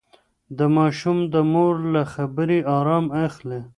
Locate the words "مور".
1.51-1.75